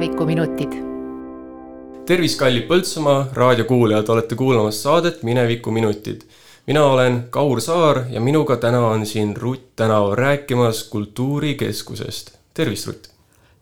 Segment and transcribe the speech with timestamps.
[0.00, 0.72] minevikuminutid.
[2.06, 6.22] tervist, kallid Põltsamaa raadiokuulajad, olete kuulamas saadet Minevikuminutid.
[6.66, 12.32] mina olen Kaur Saar ja minuga täna on siin Rutt Tänav rääkimas Kultuurikeskusest.
[12.54, 13.06] tervist, Rutt!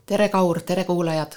[0.06, 1.32] tere, Kaur, tere kuulajad!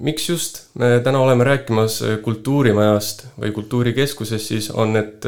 [0.00, 5.24] miks just me täna oleme rääkimas Kultuurimajast või Kultuurikeskusest, siis on, et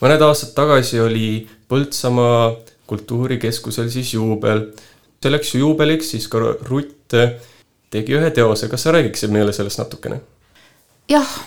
[0.00, 2.56] mõned aastad tagasi oli Põltsamaa
[2.86, 4.66] kultuurikeskusel siis juubel.
[5.22, 7.14] selleks juubeliks siis ka Rutt
[7.90, 10.20] tegi ühe teose, kas sa räägiksid meile sellest natukene?
[11.08, 11.38] jah,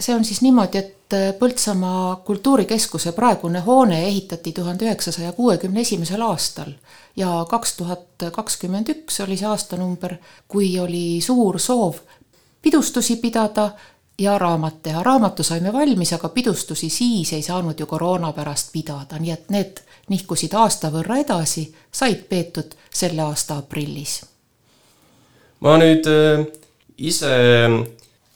[0.00, 0.94] see on siis niimoodi, et
[1.38, 6.74] Põltsamaa kultuurikeskuse praegune hoone ehitati tuhande üheksasaja kuuekümne esimesel aastal
[7.16, 10.18] ja kaks tuhat kakskümmend üks oli see aastanumber,
[10.48, 12.02] kui oli suur soov
[12.62, 13.70] pidustusi pidada
[14.18, 15.02] ja raamat teha.
[15.02, 19.80] raamatu saime valmis, aga pidustusi siis ei saanud ju koroona pärast pidada, nii et need
[20.08, 24.20] nihkusid aasta võrra edasi, said peetud selle aasta aprillis
[25.64, 26.44] ma nüüd äh,
[26.98, 27.32] ise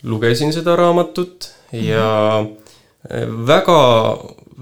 [0.03, 3.79] lugesin seda raamatut ja äh, väga,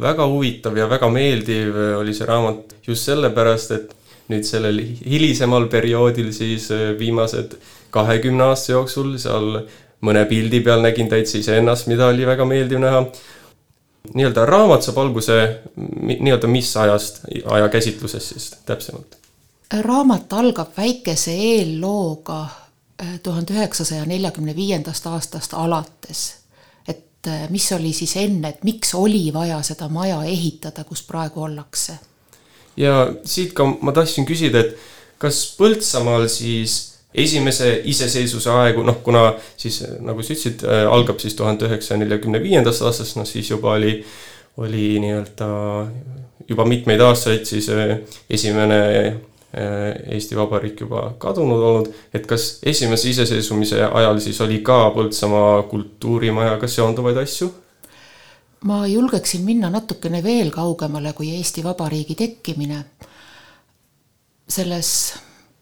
[0.01, 3.97] väga huvitav ja väga meeldiv oli see raamat just sellepärast, et
[4.31, 7.57] nüüd sellel hilisemal perioodil siis äh, viimased
[7.95, 9.65] kahekümne aasta jooksul seal
[10.07, 13.05] mõne pildi peal nägin täitsa iseennast, mida oli väga meeldiv näha.
[14.15, 15.35] nii-öelda raamat saab alguse
[15.77, 19.20] nii-öelda mis ajast, ajakäsitlusest siis täpsemalt?
[19.79, 26.35] Raamat algab väikese eellooga äh, tuhande üheksasaja neljakümne viiendast aastast alates.
[26.89, 31.43] et äh, mis oli siis enne, et miks oli vaja seda maja ehitada, kus praegu
[31.43, 31.99] ollakse?
[32.77, 34.77] ja siit ka ma tahtsin küsida, et
[35.19, 41.35] kas Põltsamaal siis esimese iseseisvuse aegu, noh, kuna siis nagu sa ütlesid, äh, algab siis
[41.39, 44.01] tuhande üheksasaja neljakümne viiendast aastast, noh siis juba oli,
[44.57, 45.49] oli nii-öelda
[46.49, 47.69] juba mitmeid aastaid siis
[48.31, 49.19] esimene Äh,
[49.53, 56.69] Eesti Vabariik juba kadunud olnud, et kas esimese iseseisvumise ajal siis oli ka Põltsamaa kultuurimajaga
[56.71, 57.51] seonduvaid asju?
[58.65, 62.85] ma julgeksin minna natukene veel kaugemale kui Eesti Vabariigi tekkimine.
[64.49, 65.15] selles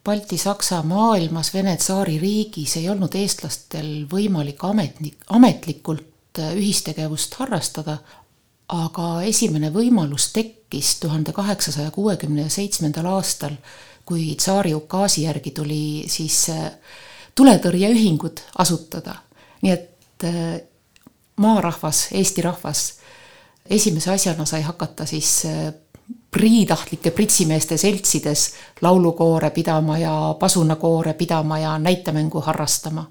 [0.05, 7.99] Balti-Saksa maailmas, Vene tsaaririigis ei olnud eestlastel võimalik ametnik, ametlikult äh, ühistegevust harrastada,
[8.68, 13.56] aga esimene võimalus tekkis tuhande kaheksasaja kuuekümne seitsmendal aastal,
[14.04, 16.70] kui tsaari ukaasi järgi tuli siis äh,
[17.34, 19.14] tuletõrjeühingud asutada.
[19.62, 20.60] nii et äh,
[21.36, 22.98] maarahvas, Eesti rahvas
[23.70, 25.72] esimese asjana sai hakata siis äh,
[26.30, 33.10] priitahtlike pritsimeeste seltsides laulukoore pidama ja pasunakoore pidama ja näitemängu harrastama.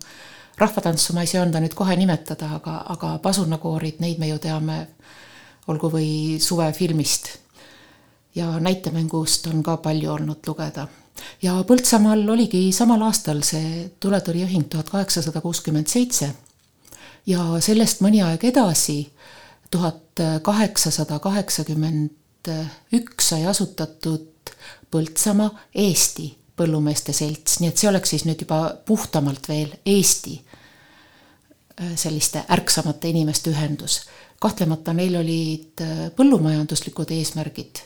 [0.57, 4.88] rahvatantsu ma ei söanda nüüd kohe nimetada, aga, aga pasunakoorid, neid me ju teame
[5.67, 7.29] olgu või suvefilmist.
[8.35, 10.88] ja näitemängust on ka palju olnud lugeda.
[11.41, 16.33] ja Põltsamaal oligi samal aastal see tuletõrjeühing tuhat kaheksasada kuuskümmend seitse
[17.28, 19.11] ja sellest mõni aeg edasi,
[19.72, 22.51] tuhat kaheksasada kaheksakümmend
[22.94, 24.34] üks sai asutatud
[24.91, 30.39] Põltsamaa Eesti Põllumeeste Selts, nii et see oleks siis nüüd juba puhtamalt veel Eesti
[31.99, 33.99] selliste ärksamate inimeste ühendus
[34.40, 37.81] kahtlemata neil olid äh, põllumajanduslikud eesmärgid,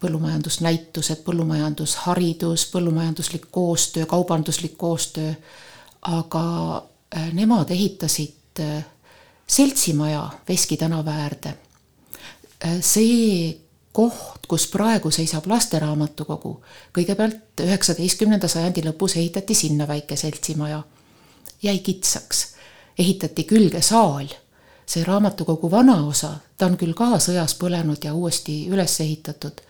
[0.00, 5.32] põllumajandusnäitused, põllumajandusharidus, põllumajanduslik koostöö, kaubanduslik koostöö,
[6.02, 6.44] aga
[7.16, 8.84] äh, nemad ehitasid äh,
[9.46, 11.54] seltsimaja Veski tänava äärde.
[12.80, 13.58] see
[13.92, 16.50] koht, kus praegu seisab lasteraamatukogu,
[16.94, 20.82] kõigepealt üheksateistkümnenda sajandi lõpus ehitati sinna väike seltsimaja.
[21.62, 22.46] jäi kitsaks,
[22.98, 24.26] ehitati külge saal
[24.88, 29.60] see raamatukogu vanaosa, ta on küll ka sõjas põlenud ja uuesti üles ehitatud,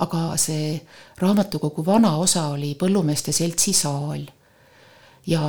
[0.00, 0.78] aga see
[1.20, 4.24] raamatukogu vanaosa oli Põllumeeste Seltsi saal.
[5.26, 5.42] ja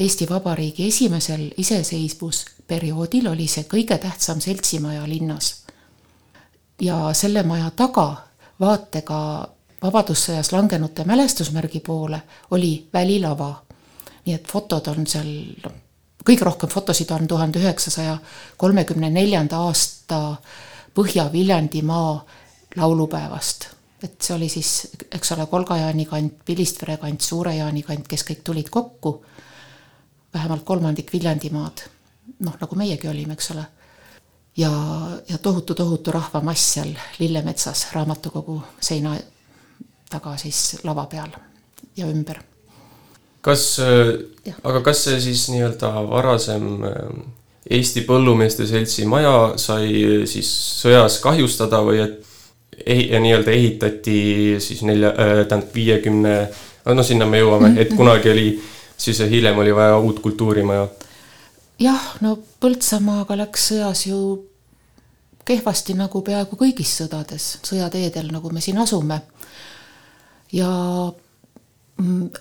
[0.00, 5.64] Eesti Vabariigi esimesel iseseisvusperioodil oli see kõige tähtsam seltsimaja linnas.
[6.80, 8.16] ja selle maja taga,
[8.60, 9.48] vaatega
[9.82, 13.54] Vabadussõjas langenute mälestusmärgi poole, oli välilava.
[14.26, 15.26] nii et fotod on seal
[15.64, 15.83] noh,
[16.24, 18.18] kõige rohkem fotosid on tuhande üheksasaja
[18.56, 20.36] kolmekümne neljanda aasta
[20.94, 22.26] Põhja-Viljandimaa
[22.76, 23.66] laulupäevast.
[24.02, 28.68] et see oli siis, eks ole, Kolga-Jaani kant, Pilistvere kant, Suure-Jaani kant, kes kõik tulid
[28.70, 29.24] kokku,
[30.34, 31.86] vähemalt kolmandik Viljandimaad,
[32.44, 33.64] noh, nagu meiegi olime, eks ole.
[34.56, 34.70] ja,
[35.28, 39.16] ja tohutu-tohutu rahvamass seal Lillemetsas raamatukogu seina
[40.10, 41.32] taga siis lava peal
[41.96, 42.42] ja ümber
[43.44, 44.14] kas, äh,
[44.64, 47.00] aga kas see siis nii-öelda varasem äh,
[47.74, 50.50] Eesti Põllumeeste Seltsi maja sai äh, siis
[50.80, 52.20] sõjas kahjustada või et
[52.86, 54.20] ehi-, nii-öelda ehitati
[54.64, 56.38] siis nelja äh,, tähendab viiekümne,
[56.84, 58.48] no sinna me jõuame, et kunagi oli
[58.96, 60.88] siis hiljem oli vaja uut kultuurimaja.
[61.78, 64.18] jah, no Põltsamaaga läks sõjas ju
[65.44, 69.20] kehvasti nagu peaaegu kõigis sõdades, sõjateedel, nagu me siin asume.
[70.52, 70.70] ja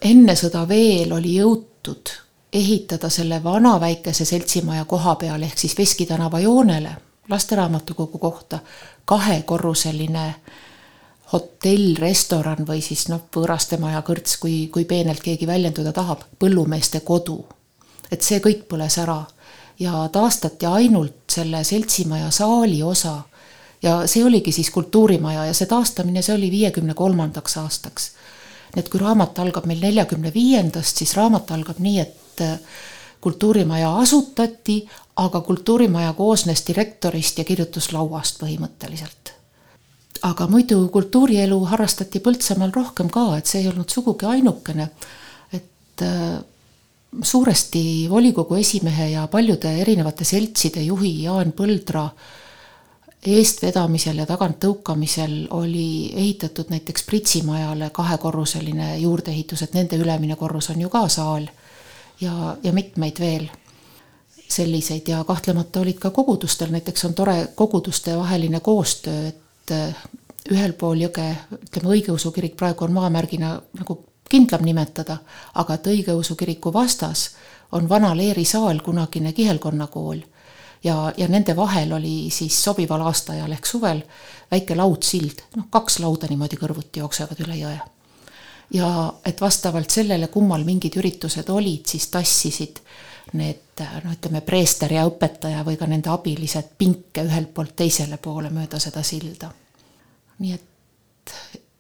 [0.02, 2.10] enne sõda veel oli jõutud
[2.54, 6.96] ehitada selle vana väikese seltsimaja koha peal ehk siis Veski tänava joonele
[7.30, 8.60] lasteraamatukogu kohta
[9.06, 10.36] kahekorruseline
[11.34, 17.44] hotell, restoran või siis noh, võõrastemaja kõrts, kui, kui peenelt keegi väljenduda tahab, põllumeeste kodu.
[18.12, 19.24] et see kõik põles ära
[19.80, 23.22] ja taastati ainult selle seltsimaja saali osa.
[23.82, 28.12] ja see oligi siis kultuurimaja ja see taastamine, see oli viiekümne kolmandaks aastaks.
[28.78, 32.58] Et kui raamat algab meil neljakümne viiendast, siis raamat algab nii, et äh,
[33.24, 34.82] kultuurimaja asutati,
[35.16, 39.34] aga kultuurimaja koosnes direktorist ja kirjutuslauast põhimõtteliselt.
[40.24, 44.88] aga muidu kultuurielu harrastati Põltsamaal rohkem ka, et see ei olnud sugugi ainukene,
[45.52, 46.38] et äh,
[47.22, 52.08] suuresti volikogu esimehe ja paljude erinevate seltside juhi Jaan Põldra
[53.26, 60.90] eestvedamisel ja taganttõukamisel oli ehitatud näiteks Pritsimajale kahekorruseline juurdeehitus, et nende ülemine korrus on ju
[60.90, 61.48] ka saal
[62.22, 63.48] ja, ja mitmeid veel
[64.48, 69.72] selliseid ja kahtlemata olid ka kogudustel, näiteks on tore koguduste vaheline koostöö, et
[70.52, 73.98] ühel pool jõge, ütleme, õigeusu kirik praegu on maamärgina nagu
[74.30, 75.18] kindlam nimetada,
[75.56, 77.30] aga et õigeusu kiriku vastas
[77.72, 80.22] on vana Leeri saal, kunagine kihelkonnakool.
[80.84, 84.04] Ja, ja nende vahel oli siis sobival aastaajal ehk suvel
[84.52, 87.80] väike lautsild, noh, kaks lauda niimoodi kõrvuti jooksevad üle jõe.
[88.74, 88.90] ja
[89.26, 92.84] et vastavalt sellele, kummal mingid üritused olid, siis tassisid
[93.34, 98.50] need noh, ütleme preester ja õpetaja või ka nende abilised pinke ühelt poolt teisele poole
[98.50, 99.52] mööda seda silda.
[100.40, 101.34] nii et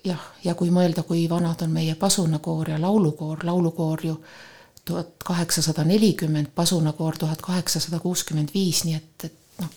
[0.05, 4.17] jah, ja kui mõelda, kui vanad on meie pasunakoor ja laulukoor, laulukoor ju
[4.85, 9.69] tuhat kaheksasada nelikümmend, pasunakoor tuhat kaheksasada kuuskümmend viis, nii et, et noh,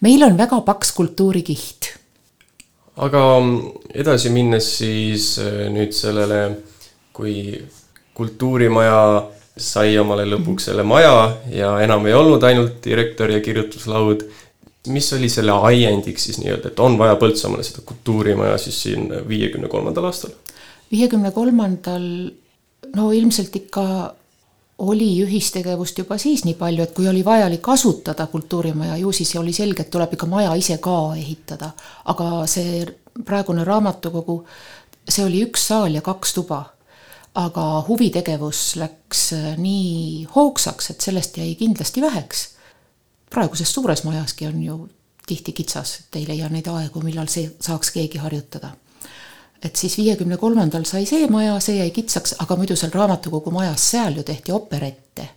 [0.00, 1.92] meil on väga paks kultuurikiht.
[2.96, 3.22] aga
[3.94, 6.42] edasi minnes siis äh, nüüd sellele,
[7.12, 7.62] kui
[8.14, 9.00] kultuurimaja
[9.56, 14.24] sai omale lõpuks selle maja ja enam ei olnud ainult direktor ja kirjutuslaud
[14.86, 19.68] mis oli selle ajendiks siis nii-öelda, et on vaja Põltsamaale seda kultuurimaja siis siin viiekümne
[19.72, 20.34] kolmandal aastal?
[20.92, 22.04] viiekümne kolmandal,
[22.96, 23.84] no ilmselt ikka
[24.78, 29.52] oli ühistegevust juba siis nii palju, et kui oli vajalik asutada kultuurimaja, ju siis oli
[29.52, 31.70] selge, et tuleb ikka maja ise ka ehitada.
[32.04, 32.86] aga see
[33.24, 34.44] praegune raamatukogu,
[35.08, 36.64] see oli üks saal ja kaks tuba.
[37.34, 42.54] aga huvitegevus läks nii hoogsaks, et sellest jäi kindlasti väheks
[43.34, 44.88] praeguses suures majaski on ju
[45.26, 48.74] tihti kitsas, et ei leia neid aegu, millal see saaks keegi harjutada.
[49.64, 53.90] Et siis viiekümne kolmandal sai see maja, see jäi kitsaks, aga muidu seal raamatukogu majas,
[53.94, 55.28] seal ju tehti operette.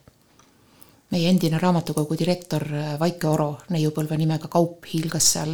[1.11, 2.65] meie endine raamatukogu direktor
[2.99, 5.53] Vaike Oro, neiupõlve nimega Kaup, hiilgas seal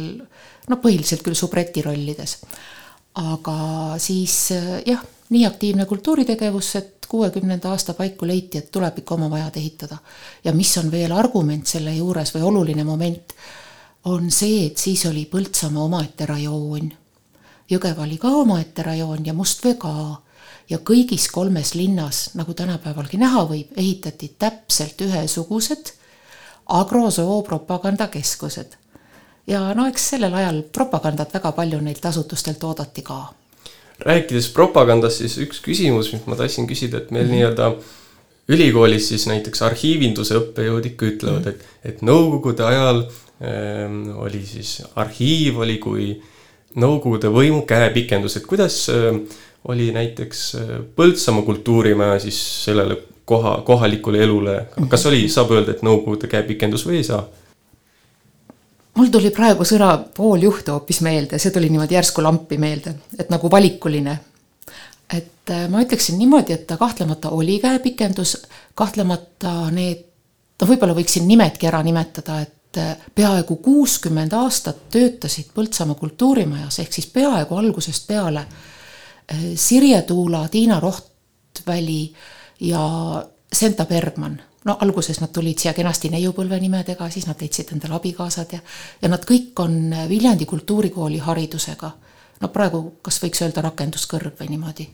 [0.68, 2.40] no põhiliselt küll subreti rollides.
[3.14, 3.58] aga
[3.98, 4.50] siis
[4.86, 9.98] jah, nii aktiivne kultuuritegevus, et kuuekümnenda aasta paiku leiti, et tuleb ikka oma majad ehitada.
[10.44, 13.34] ja mis on veel argument selle juures või oluline moment,
[14.04, 16.92] on see, et siis oli Põltsamaa omaette rajoon.
[17.70, 20.20] Jõgeva oli ka omaette rajoon ja Mustvee ka.
[20.70, 25.92] ja kõigis kolmes linnas, nagu tänapäevalgi näha võib, ehitati täpselt ühesugused
[26.66, 28.76] agrosoo propagandakeskused.
[29.46, 33.32] ja no eks sellel ajal propagandat väga palju neilt asutustelt oodati ka
[33.98, 37.34] rääkides propagandast, siis üks küsimus, mis ma tahtsin küsida, et meil mm -hmm.
[37.34, 37.74] nii-öelda
[38.48, 41.54] ülikoolis siis näiteks arhiivinduse õppejõud ikka ütlevad mm, -hmm.
[41.84, 43.04] et, et nõukogude ajal
[43.40, 46.22] ähm, oli siis arhiiv oli kui
[46.80, 49.18] nõukogude võimu käepikendus, et kuidas äh,
[49.70, 55.82] oli näiteks äh, Põltsamaa kultuurimaja siis sellele koha, kohalikule elule, kas oli, saab öelda, et
[55.86, 57.24] nõukogude käepikendus või ei saa?
[58.94, 63.50] mul tuli praegu sõna pooljuht hoopis meelde, see tuli niimoodi järsku lampi meelde, et nagu
[63.50, 64.18] valikuline.
[65.12, 68.36] et äh, ma ütleksin niimoodi, et ta kahtlemata oli käepikendus,
[68.74, 70.04] kahtlemata need,
[70.60, 76.92] no võib-olla võiksin nimedki ära nimetada, et äh, peaaegu kuuskümmend aastat töötasid Põltsamaa kultuurimajas, ehk
[76.92, 82.12] siis peaaegu algusest peale äh, Sirje Tuula, Tiina Rohtväli
[82.60, 82.82] ja
[83.52, 88.56] Senta Bergman no alguses nad tulid siia kenasti neiupõlve nimedega, siis nad leidsid endale abikaasad
[88.56, 88.60] ja,
[89.02, 89.76] ja nad kõik on
[90.08, 91.90] Viljandi kultuurikooli haridusega.
[92.40, 94.88] no praegu, kas võiks öelda rakenduskõrg või niimoodi.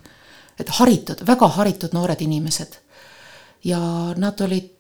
[0.58, 2.76] et haritud, väga haritud noored inimesed.
[3.64, 3.78] ja
[4.16, 4.79] nad olid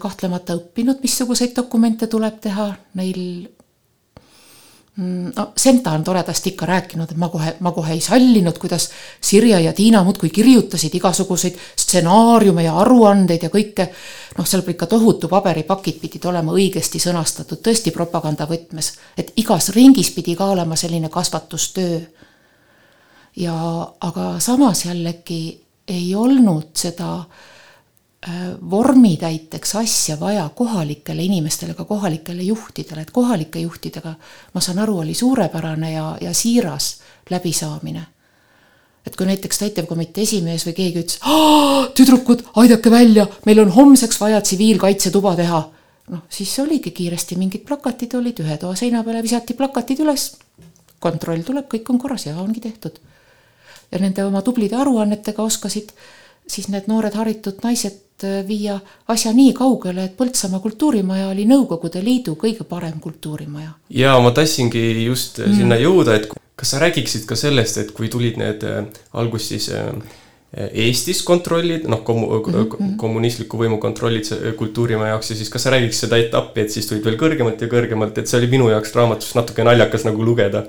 [0.00, 3.20] kahtlemata õppinud, missuguseid dokumente tuleb teha, neil
[4.98, 8.88] Mm, no Senta on toredasti ikka rääkinud, et ma kohe, ma kohe ei sallinud, kuidas
[9.20, 13.86] Sirje ja Tiina muudkui kirjutasid igasuguseid stsenaariume ja aruandeid ja kõike.
[14.38, 20.10] noh, seal ikka tohutu paberipakid pidid olema õigesti sõnastatud, tõesti propaganda võtmes, et igas ringis
[20.10, 22.00] pidi ka olema selline kasvatustöö.
[23.36, 23.54] ja
[24.00, 27.47] aga samas jällegi ei olnud seda äh, Äh,
[28.70, 34.14] vormitäiteks asja vaja kohalikele inimestele, ka kohalikele juhtidele, et kohalike juhtidega,
[34.54, 36.98] ma saan aru, oli suurepärane ja, ja siiras
[37.30, 38.06] läbisaamine.
[39.06, 41.20] et kui näiteks täitevkomitee esimees või keegi ütles,
[41.96, 45.62] tüdrukud, aidake välja, meil on homseks vaja tsiviilkaitsetuba teha.
[46.08, 50.32] noh, siis oligi kiiresti mingid plakatid olid, ühe toa seina peale visati plakatid üles.
[50.98, 52.98] kontroll tuleb, kõik on korras ja ongi tehtud.
[53.92, 55.94] ja nende oma tublide aruannetega oskasid
[56.48, 62.00] siis need noored haritud naised Äh, viia asja nii kaugele, et Põltsamaa kultuurimaja oli Nõukogude
[62.02, 63.76] Liidu kõige parem kultuurimaja.
[63.94, 65.54] ja ma tahtsingi just mm.
[65.54, 66.26] sinna jõuda, et
[66.58, 68.80] kas sa räägiksid ka sellest, et kui tulid need äh,
[69.14, 69.92] alguses siis äh,
[70.50, 72.96] Eestis kontrollid, noh kom- mm, -hmm.
[72.96, 77.04] kommunistliku võimu kontrollid kultuurimaja jaoks ja siis kas sa räägiks seda etappi, et siis tulid
[77.04, 80.64] veel kõrgemalt ja kõrgemalt, et see oli minu jaoks raamatust natuke naljakas nagu lugeda.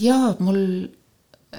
[0.00, 0.88] jaa, mul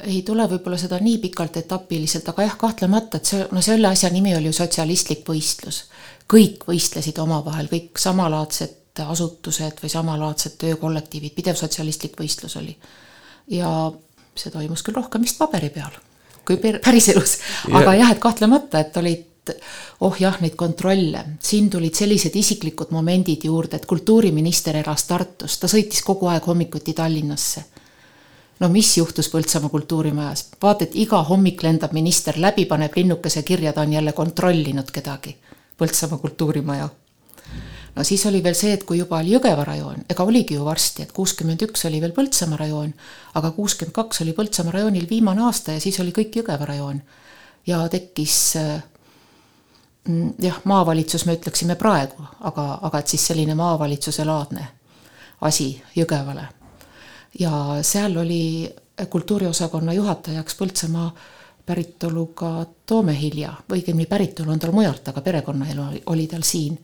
[0.03, 4.11] ei tule võib-olla seda nii pikalt etapiliselt, aga jah, kahtlemata, et see, no selle asja
[4.13, 5.83] nimi oli ju sotsialistlik võistlus.
[6.31, 12.77] kõik võistlesid omavahel, kõik samalaadsed asutused või samalaadsed töökollektiivid, pidev sotsialistlik võistlus oli.
[13.47, 13.91] ja
[14.35, 15.91] see toimus küll rohkem vist paberi peal
[16.45, 17.37] kui päriselus,
[17.71, 19.51] aga jah, et kahtlemata, et olid
[20.01, 25.69] oh jah, neid kontrolle, siin tulid sellised isiklikud momendid juurde, et kultuuriminister elas Tartus, ta
[25.69, 27.65] sõitis kogu aeg hommikuti Tallinnasse
[28.61, 33.73] no mis juhtus Põltsamaa kultuurimajas, vaata, et iga hommik lendab minister läbi, paneb linnukese kirja,
[33.73, 35.35] ta on jälle kontrollinud kedagi.
[35.77, 36.89] Põltsamaa kultuurimaja.
[37.95, 41.03] no siis oli veel see, et kui juba oli Jõgeva rajoon, ega oligi ju varsti,
[41.03, 42.93] et kuuskümmend üks oli veel Põltsamaa rajoon,
[43.33, 47.01] aga kuuskümmend kaks oli Põltsamaa rajoonil viimane aasta ja siis oli kõik Jõgeva rajoon.
[47.67, 48.53] ja tekkis
[50.05, 54.67] mm, jah, maavalitsus me ütleksime praegu, aga, aga et siis selline maavalitsuse laadne
[55.41, 56.60] asi Jõgevale
[57.39, 58.73] ja seal oli
[59.09, 61.11] kultuuriosakonna juhatajaks Põltsamaa
[61.65, 66.77] päritoluga Toome Hilja, õigemini päritolu on tal mujalt, aga perekonnaelu oli tal siin.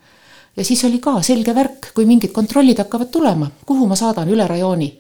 [0.58, 4.48] ja siis oli ka selge värk, kui mingid kontrollid hakkavad tulema, kuhu ma saadan üle
[4.48, 5.00] rajooni.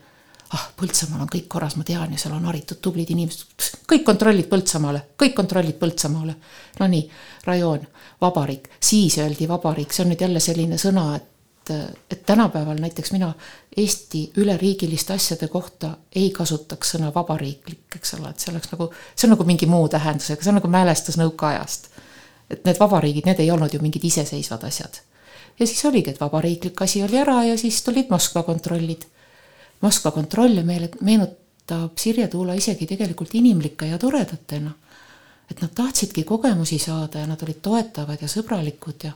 [0.54, 4.50] ah, Põltsamaal on kõik korras, ma tean ja seal on haritud tublid inimesed, kõik kontrollid
[4.50, 6.36] Põltsamaale, kõik kontrollid Põltsamaale.
[6.80, 7.10] Nonii,
[7.46, 7.88] rajoon,
[8.22, 11.37] vabariik, siis öeldi vabariik, see on nüüd jälle selline sõna, et
[11.70, 13.34] et, et tänapäeval näiteks mina
[13.78, 19.28] Eesti üleriigiliste asjade kohta ei kasutaks sõna vabariiklik, eks ole, et see oleks nagu, see
[19.28, 21.90] on nagu mingi muu tähendusega, see on nagu mälestus nõukaajast.
[22.50, 25.02] et need vabariigid, need ei olnud ju mingid iseseisvad asjad.
[25.60, 29.06] ja siis oligi, et vabariiklik asi oli ära ja siis tulid Moskva kontrollid.
[29.82, 34.72] Moskva kontrolle meile meenutab Sirje Tuula isegi tegelikult inimlike ja toredatena.
[35.52, 39.12] et nad tahtsidki kogemusi saada ja nad olid toetavad ja sõbralikud ja,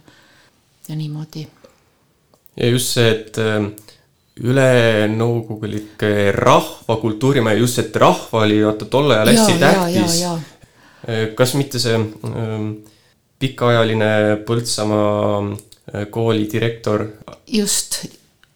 [0.87, 1.47] ja niimoodi
[2.57, 3.71] ja just see, et ähm,
[4.41, 6.03] ülenõukogulik
[6.35, 10.21] rahvakultuurimaja, just see, et rahva oli vaata tol ajal hästi tähtis.
[11.07, 12.71] Äh, kas mitte see ähm,
[13.41, 14.11] pikaajaline
[14.47, 17.07] Põltsamaa äh, kooli direktor?
[17.47, 18.03] just,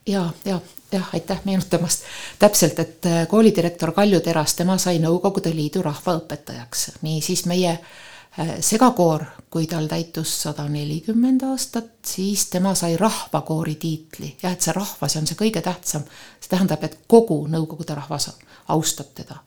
[0.07, 0.59] ja, ja,
[0.91, 2.03] jah, aitäh meenutamast.
[2.39, 8.14] täpselt, et äh, koolidirektor Kalju Teras, tema sai Nõukogude Liidu rahvaõpetajaks, niisiis meie äh, Äh,
[8.59, 14.35] segakoor, kui tal täitus sada nelikümmend aastat, siis tema sai rahvakoori tiitli.
[14.43, 16.03] jah, et see rahvas on see kõige tähtsam.
[16.39, 18.29] see tähendab, et kogu Nõukogude rahvas
[18.67, 19.39] austab teda.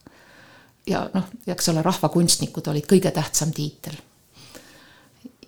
[0.87, 3.97] ja noh, eks ole, rahvakunstnikud olid kõige tähtsam tiitel.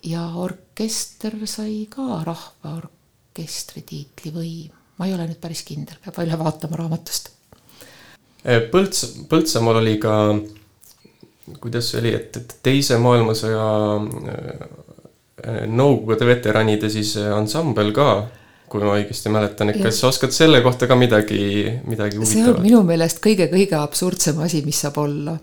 [0.03, 6.39] ja orkester sai ka rahvaorkestri tiitli või ma ei ole nüüd päris kindel, peab üle
[6.39, 7.31] vaatama raamatust.
[8.45, 10.13] Põlts, Põltsamaal oli ka
[11.61, 13.65] kuidas see oli, et, et teise maailmasõja
[14.01, 14.69] äh,
[15.73, 18.11] Nõukogude veteranide siis äh, ansambel ka,
[18.71, 21.41] kui ma õigesti mäletan, et kas sa oskad selle kohta ka midagi,
[21.89, 22.35] midagi huvitavat?
[22.35, 25.39] see on minu meelest kõige-kõige absurdsem asi, mis saab olla.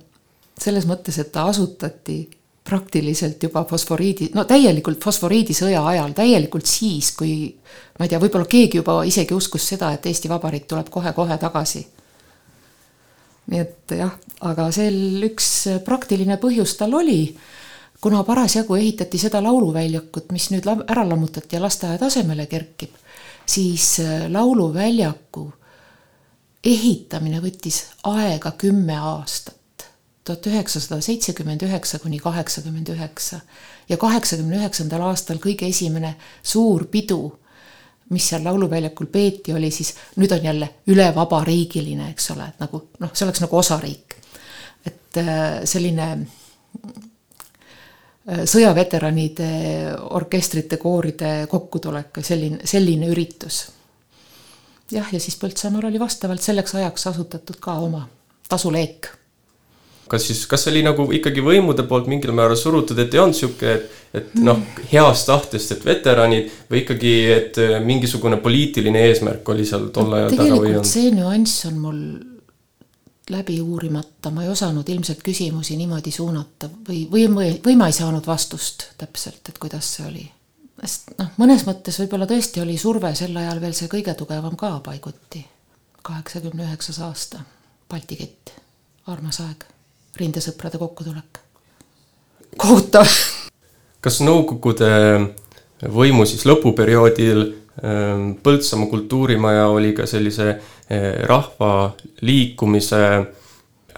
[0.57, 2.21] selles mõttes, et ta asutati
[2.67, 7.33] praktiliselt juba fosforiidi, no täielikult fosforiidisõja ajal, täielikult siis, kui
[7.97, 11.85] ma ei tea, võib-olla keegi juba isegi uskus seda, et Eesti Vabariik tuleb kohe-kohe tagasi
[13.47, 14.13] nii et jah,
[14.47, 15.49] aga sel üks
[15.85, 17.21] praktiline põhjus tal oli,
[18.01, 22.93] kuna parasjagu ehitati seda lauluväljakut, mis nüüd ära lammutati ja lasteaia tasemele kerkib,
[23.47, 25.47] siis äh, lauluväljaku
[26.67, 29.87] ehitamine võttis aega kümme aastat,
[30.27, 33.39] tuhat üheksasada seitsekümmend üheksa kuni kaheksakümmend üheksa.
[33.89, 37.37] Ja kaheksakümne üheksandal aastal kõige esimene suur pidu
[38.09, 42.81] mis seal lauluväljakul peeti, oli siis, nüüd on jälle üle vabariigiline, eks ole, et nagu
[43.03, 44.15] noh, see oleks nagu osariik.
[44.87, 46.19] et äh, selline äh,
[48.45, 49.49] sõjaveteranide
[50.15, 53.71] orkestrite, kooride kokkutulek, selline, selline üritus.
[54.91, 58.07] jah, ja siis Põltsamaal oli vastavalt selleks ajaks asutatud ka oma
[58.47, 59.07] tasuleek
[60.07, 63.73] kas siis, kas oli nagu ikkagi võimude poolt mingil määral surutud, et ei olnud sihuke,
[63.73, 64.61] et, et noh,
[64.91, 70.33] heast tahtest, et veteranid või ikkagi, et äh, mingisugune poliitiline eesmärk oli seal tol ajal
[70.33, 70.65] taga või on?
[70.65, 72.01] tegelikult see nüanss on mul
[73.29, 77.95] läbi uurimata, ma ei osanud ilmselt küsimusi niimoodi suunata või, või, või, või ma ei
[77.95, 80.25] saanud vastust täpselt, et kuidas see oli.
[80.81, 84.77] sest noh, mõnes mõttes võib-olla tõesti oli surve sel ajal veel see kõige tugevam ka
[84.85, 85.45] paiguti.
[86.01, 87.43] kaheksakümne üheksas aasta,
[87.89, 88.55] Balti kett,
[89.07, 89.67] armas aeg
[90.19, 91.39] rindesõprade kokkutulek.
[92.57, 93.07] kohutav.
[94.01, 94.91] kas Nõukogude
[95.85, 97.41] võimu siis lõpuperioodil
[97.83, 103.03] ähm, Põltsamaa kultuurimaja oli ka sellise äh, rahva liikumise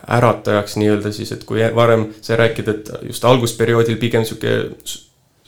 [0.10, 4.56] äratajaks nii-öelda siis, et kui varem sa räägid, et just algusperioodil pigem sihuke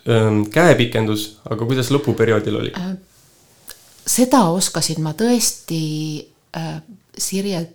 [0.10, 2.74] ähm, käepikendus, aga kuidas lõpuperioodil oli?
[2.78, 2.94] Äh,
[4.06, 5.84] seda oskasin ma tõesti
[6.58, 6.82] äh,
[7.18, 7.66] Sirje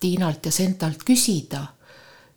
[0.00, 1.64] Tiinalt ja Sentalt küsida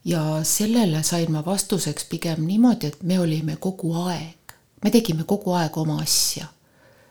[0.08, 5.52] ja sellele sain ma vastuseks pigem niimoodi, et me olime kogu aeg, me tegime kogu
[5.60, 6.48] aeg oma asja.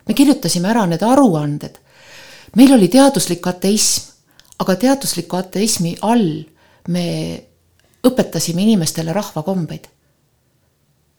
[0.08, 1.76] me kirjutasime ära need aruanded.
[2.56, 4.12] meil oli teaduslik ateism,
[4.58, 6.44] aga teadusliku ateismi all
[6.88, 7.06] me
[8.06, 9.88] õpetasime inimestele rahvakombeid.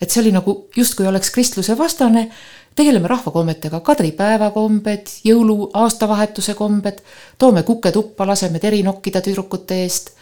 [0.01, 2.29] et see oli nagu justkui oleks kristluse vastane,
[2.75, 7.01] tegeleme rahvakommetega, kadripäeva kombed, jõulu, aastavahetuse kombed,
[7.37, 10.16] toome kuke tuppa, laseme teri nokkida tüdrukute eest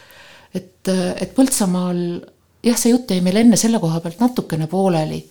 [0.54, 0.88] et,
[1.20, 2.00] et Põltsamaal
[2.66, 5.24] jah, see jutt jäi meil enne selle koha pealt natukene pooleli.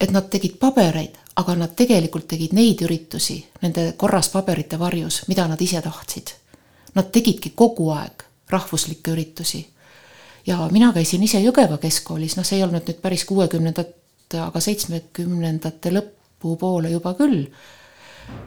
[0.00, 5.44] et nad tegid pabereid, aga nad tegelikult tegid neid üritusi nende korras paberite varjus, mida
[5.46, 6.32] nad ise tahtsid.
[6.94, 9.66] Nad tegidki kogu aeg rahvuslikke üritusi.
[10.46, 15.92] ja mina käisin ise Jõgeva keskkoolis, noh, see ei olnud nüüd päris kuuekümnendate, aga seitsmekümnendate
[15.94, 17.46] lõpupoole juba küll.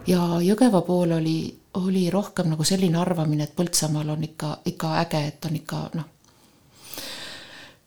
[0.07, 5.21] ja Jõgeva pool oli oli rohkem nagu selline arvamine, et Põltsamaal on ikka, ikka äge,
[5.27, 6.07] et on ikka noh,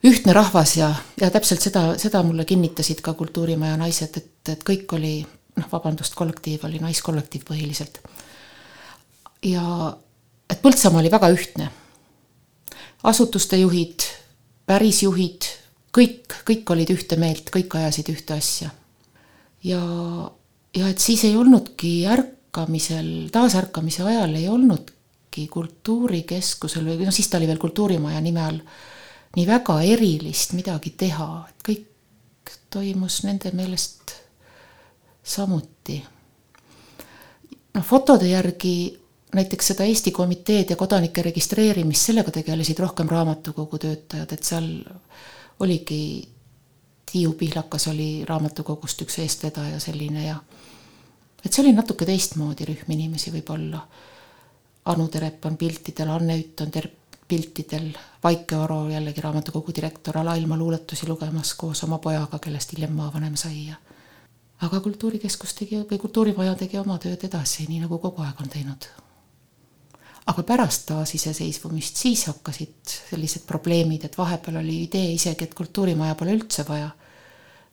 [0.05, 4.93] ühtne rahvas ja, ja täpselt seda, seda mulle kinnitasid ka Kultuurimaja naised, et, et kõik
[4.99, 5.15] oli
[5.59, 8.01] noh, vabandust, kollektiiv oli naiskollektiiv põhiliselt.
[9.45, 9.65] ja
[10.51, 11.71] et Põltsamaa oli väga ühtne.
[13.03, 14.05] asutuste juhid,
[14.67, 15.49] päris juhid,
[15.95, 18.71] kõik, kõik olid ühte meelt, kõik ajasid ühte asja.
[19.65, 19.83] ja,
[20.77, 27.29] ja et siis ei olnudki ärk ärkamisel, taasärkamise ajal ei olnudki kultuurikeskusel või noh, siis
[27.31, 28.59] ta oli veel Kultuurimaja nime all,
[29.37, 34.17] nii väga erilist midagi teha, et kõik toimus nende meelest
[35.23, 36.03] samuti.
[37.75, 38.99] noh, fotode järgi
[39.35, 44.73] näiteks seda Eesti komiteed ja kodanike registreerimist, sellega tegelesid rohkem raamatukogu töötajad, et seal
[45.61, 46.29] oligi
[47.13, 50.37] Tiiu Pihlakas oli raamatukogust üks eestvedaja selline ja
[51.45, 53.83] et see oli natuke teistmoodi rühm inimesi võib-olla.
[54.89, 56.91] Anu Terep on piltidel, Anne Ütt on ter-,
[57.29, 57.91] piltidel,
[58.25, 63.67] Vaike Oro jällegi raamatukogu direktor alailma luuletusi lugemas koos oma pojaga, kellest hiljem maavanem sai
[63.67, 63.77] ja
[64.67, 68.89] aga Kultuurikeskus tegi või Kultuurimaja tegi oma tööd edasi, nii nagu kogu aeg on teinud.
[70.29, 76.35] aga pärast taasiseseisvumist, siis hakkasid sellised probleemid, et vahepeal oli idee isegi, et Kultuurimaja pole
[76.37, 76.91] üldse vaja.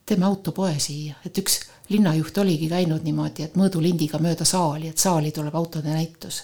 [0.06, 5.32] teeme autopoe siia, et üks linnajuht oligi käinud niimoodi, et mõõdulindiga mööda saali, et saali
[5.32, 6.44] tuleb autode näitus.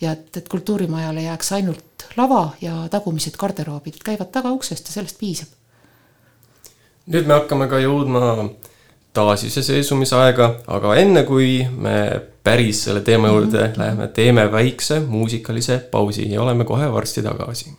[0.00, 5.48] ja et, et kultuurimajale jääks ainult lava ja tagumised garderoobid, käivad tagauksest ja sellest piisab.
[7.06, 8.50] nüüd me hakkame ka jõudma
[9.12, 13.78] taasiseseisvumise aega, aga enne kui me päris selle teema juurde mm -hmm.
[13.78, 17.72] läheme, teeme väikse muusikalise pausi ja oleme kohe varsti tagasi.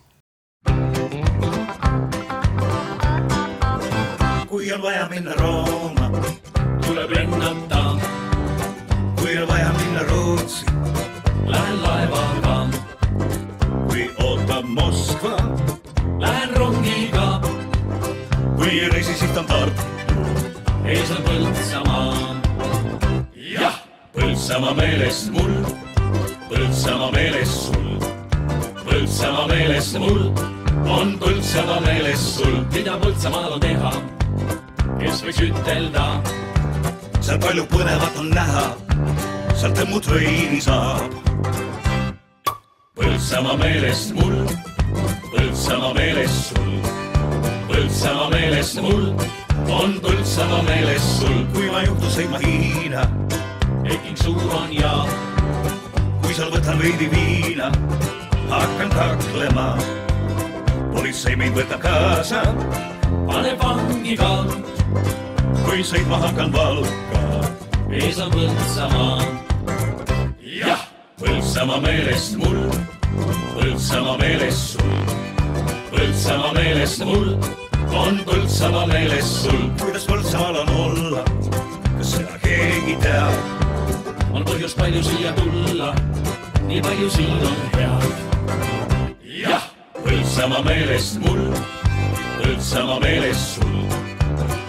[4.47, 5.60] kui on vaja minna Rooma
[18.71, 19.81] kui ei reisi, siis on Tartu,
[20.87, 22.35] ees on Põltsamaa.
[23.35, 23.81] jah,
[24.15, 25.51] Põltsamaa meeles mul,
[26.47, 27.89] Põltsamaa meeles sul,
[28.85, 30.21] Põltsamaa meeles mul
[30.87, 33.93] on Põltsamaa meeles sul, mida Põltsamaal on teha,
[35.03, 36.07] kes võiks ütelda?
[37.19, 38.65] Seal palju põnevat on näha,
[39.51, 41.19] sealt õmmut veini saab.
[42.95, 44.45] Põltsamaa meeles mul,
[45.27, 46.70] Põltsamaa meeles sul,
[47.81, 49.07] Põltsamaa meeles mul
[49.73, 51.39] on Põltsamaa meeles sul.
[51.49, 53.05] kui ma juhtu sõitma Hiina,
[53.81, 54.91] Peking suur on ja
[56.21, 57.71] kui seal võtan veidi viina,
[58.51, 59.65] hakkan kaklema.
[60.93, 62.43] politsei mind võtab kaasa,
[63.25, 64.29] paneb vangi ka.
[65.65, 67.23] kui sõitma hakkan Valka,
[67.89, 69.25] ees on Põltsamaa.
[70.45, 70.85] jah,
[71.17, 72.61] Põltsamaa meelest mul,
[73.57, 75.03] Põltsamaa meelest sul,
[75.89, 77.35] Põltsamaa meelest mul
[77.93, 79.69] on Põltsamaa meeles sul.
[79.81, 81.23] kuidas Põltsamaal on olla,
[81.97, 83.33] kas seda keegi teab?
[84.31, 85.91] on põhjust palju siia tulla,
[86.67, 88.07] nii palju siin on head.
[89.41, 89.67] jah,
[89.99, 91.43] Põltsamaa meelest mul,
[92.39, 93.77] Põltsamaa meeles sul,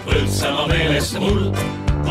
[0.05, 1.43] Põltsamaa meelest mul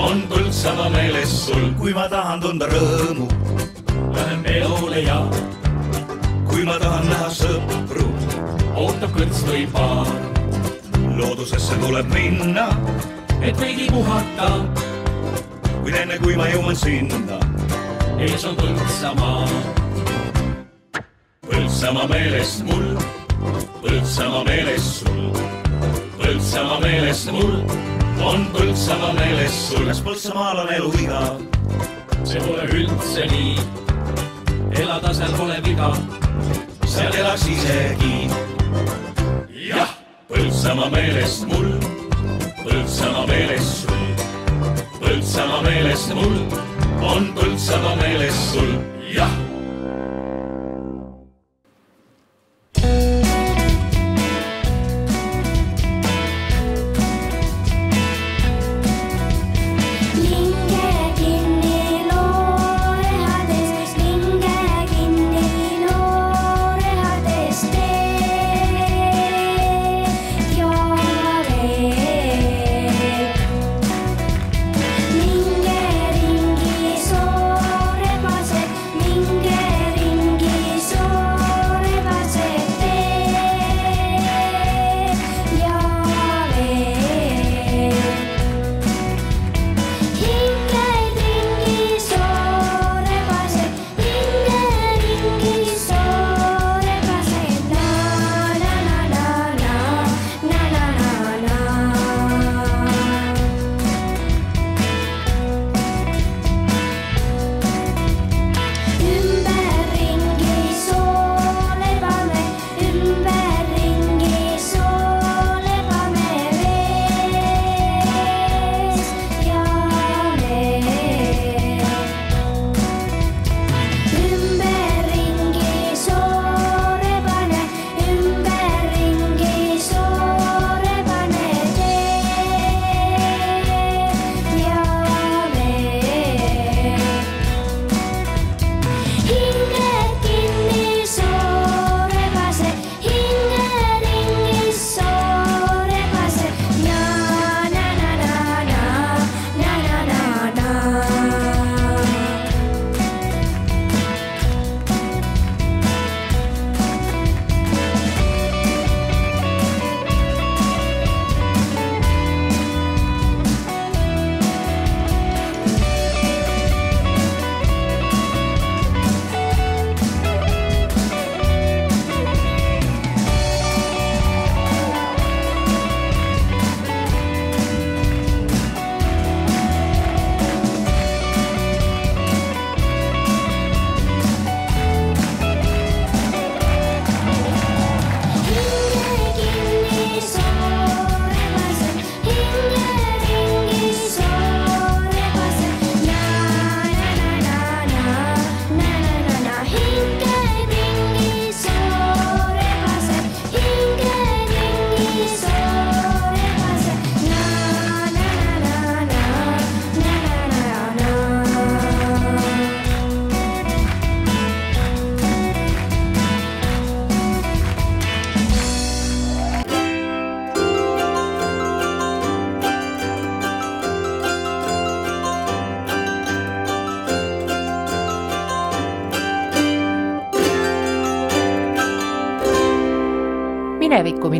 [0.01, 1.70] on Põltsamaa meeles sul.
[1.79, 3.29] kui ma tahan tunda rõõmu,
[4.16, 5.20] lähen peole ja
[6.48, 8.09] kui ma tahan näha sõpru,
[8.77, 10.31] ootab kõrts või paar.
[11.22, 12.68] Loodusesse tuleb minna,
[13.40, 14.50] et veidi puhata
[15.82, 17.38] kuid enne kui ma jõuan sinna,
[18.22, 19.46] ees on Põltsamaa.
[21.48, 22.85] Põltsamaa meelest mul,
[23.82, 25.40] Põltsamaa meelest sul,
[26.20, 27.56] Põltsamaa meelest mul
[28.22, 29.88] on Põltsamaa meelest sul.
[29.90, 31.22] kas Põltsamaal on elu iga?
[32.22, 33.56] see pole üldse nii,
[34.78, 35.90] elada seal pole viga,
[36.87, 38.30] seal elaks isegi.
[39.66, 39.90] jah,
[40.42, 41.68] Põltsamaa meelest mul,
[42.64, 44.00] Põltsamaa meelest sul.
[44.98, 46.35] Põltsamaa meeles mul
[47.12, 48.74] on Põltsamaa meeles sul,
[49.14, 49.51] jah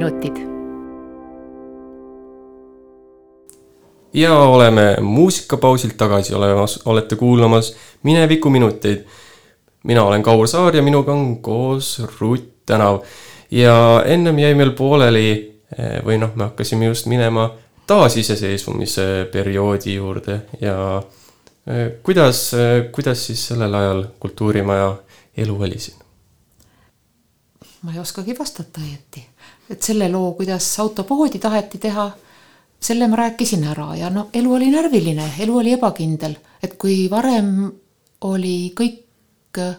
[0.03, 0.53] minevikuminutid.
[4.15, 9.05] ja oleme muusikapausilt tagasi olemas, olete kuulamas Minevikuminuteid.
[9.85, 13.01] mina olen Kaur Saar ja minuga on koos Rutt Tänav.
[13.51, 17.51] ja ennem jäi meil pooleli eh, või noh, me hakkasime just minema
[17.87, 21.03] taasiseseisvumise perioodi juurde ja
[22.03, 22.53] kuidas,
[22.93, 24.97] kuidas siis sellel ajal Kultuurimaja
[25.37, 26.03] elu oli siin?
[27.83, 29.25] ma ei oskagi vastata õieti,
[29.71, 32.11] et selle loo, kuidas autopoodi taheti teha,
[32.83, 37.71] selle ma rääkisin ära ja no elu oli närviline, elu oli ebakindel, et kui varem
[38.27, 39.77] oli kõik äh,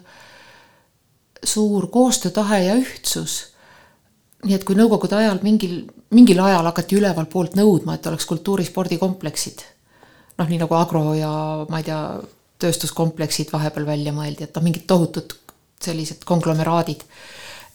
[1.43, 3.35] suur koostöötahe ja ühtsus,
[4.43, 5.83] nii et kui nõukogude ajal mingil,
[6.15, 9.65] mingil ajal hakati ülevalt poolt nõudma, et oleks kultuurispordikompleksid,
[10.39, 11.31] noh, nii nagu agro ja
[11.69, 11.99] ma ei tea,
[12.63, 15.35] tööstuskompleksid vahepeal välja mõeldi, et noh, mingid tohutud
[15.83, 17.03] sellised konglomeraadid,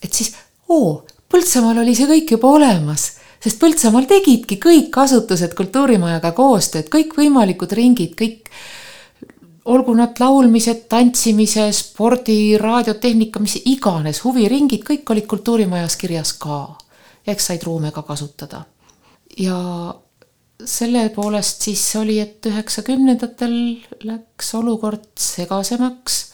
[0.01, 0.33] et siis
[0.73, 3.11] oo, Põltsamaal oli see kõik juba olemas
[3.43, 8.49] sest Põltsamaal tegidki kõik asutused Kultuurimajaga koostööd, kõikvõimalikud ringid, kõik
[9.69, 16.77] olgu nad laulmised, tantsimise, spordi, raadiotehnika, mis iganes, huviringid, kõik olid Kultuurimajas kirjas ka.
[17.27, 18.65] eks said ruume ka kasutada.
[19.37, 19.93] ja
[20.65, 23.53] selle poolest siis oli, et üheksakümnendatel
[24.03, 26.25] läks olukord segasemaks.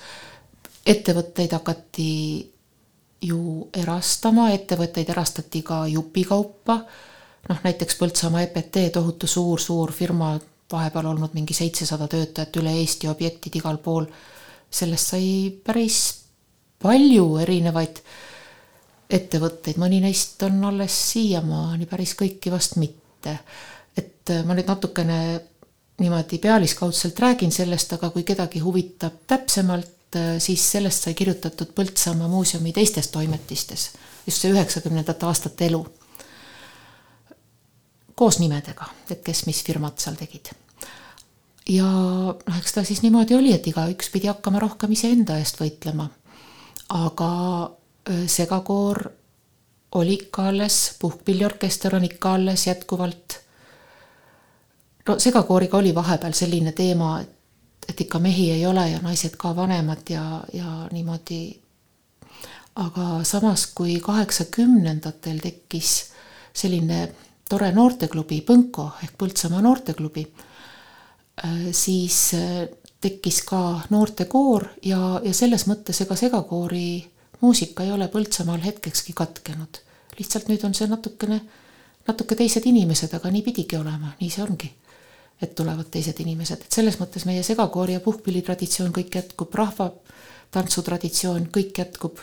[0.86, 2.55] ettevõtteid hakati
[3.28, 6.80] ju erastama, ettevõtteid erastati ka jupikaupa.
[7.50, 10.40] noh, näiteks Põltsamaa EPT, tohutu suur-suur firma,
[10.72, 14.06] vahepeal olnud mingi seitsesada töötajat üle Eesti, objektid igal pool.
[14.70, 16.00] sellest sai päris
[16.82, 18.02] palju erinevaid
[19.10, 23.40] ettevõtteid, mõni neist on alles siiamaani, päris kõiki vast mitte.
[23.98, 25.42] et ma nüüd natukene
[26.00, 32.28] niimoodi pealiskaudselt räägin sellest, aga kui kedagi huvitab täpsemalt, Äh, siis sellest sai kirjutatud Põltsamaa
[32.32, 33.90] muuseumi teistes toimetistes,
[34.26, 35.86] just see üheksakümnendate aastate elu.
[38.16, 40.54] koos nimedega, et kes mis firmad seal tegid.
[41.68, 46.08] ja noh, eks ta siis niimoodi oli, et igaüks pidi hakkama rohkem iseenda eest võitlema.
[46.90, 47.32] aga
[48.10, 49.10] äh, segakoor
[50.00, 53.40] oli ikka alles, puhkpilliorkester on ikka alles jätkuvalt.
[55.08, 57.35] no segakooriga oli vahepeal selline teema, et
[57.90, 61.60] et ikka mehi ei ole ja naised ka vanemad ja, ja niimoodi.
[62.76, 65.92] aga samas, kui kaheksakümnendatel tekkis
[66.54, 67.08] selline
[67.50, 70.26] tore noorteklubi Põnko ehk Põltsamaa noorteklubi,
[71.46, 72.68] äh, siis äh,
[73.02, 76.88] tekkis ka noortekoor ja, ja selles mõttes ega segakoori
[77.42, 79.82] muusika ei ole Põltsamaal hetkekski katkenud.
[80.20, 81.42] lihtsalt nüüd on see natukene,
[82.08, 84.72] natuke teised inimesed, aga nii pidigi olema, nii see ongi
[85.42, 91.82] et tulevad teised inimesed, et selles mõttes meie segakoori ja puhkpillitraditsioon kõik jätkub, rahvatantsutraditsioon kõik
[91.84, 92.20] jätkub.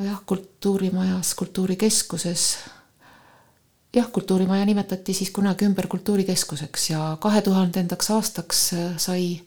[0.00, 2.56] jah, kultuurimajas, kultuurikeskuses.
[3.96, 9.40] jah, kultuurimaja nimetati siis kunagi ümber kultuurikeskuseks ja kahe tuhandendaks aastaks sai